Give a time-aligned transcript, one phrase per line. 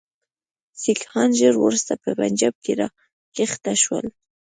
[0.81, 2.87] سیکهان ژر وروسته په پنجاب کې را
[3.35, 4.05] کښته شول.